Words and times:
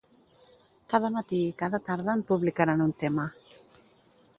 Cada 0.93 1.11
matí 1.17 1.41
i 1.49 1.53
cada 1.61 1.83
tarda 1.91 2.17
en 2.19 2.27
publicaran 2.33 2.83
un 2.87 2.97
tema. 3.05 3.33